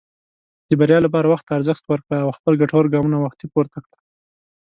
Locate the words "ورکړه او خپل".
1.87-2.53